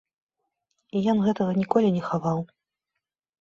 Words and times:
І 0.99 1.01
ён 1.13 1.17
гэтага 1.27 1.51
ніколі 1.61 1.93
не 1.99 2.03
хаваў. 2.09 2.39